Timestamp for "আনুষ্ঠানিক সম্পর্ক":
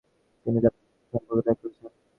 0.73-1.39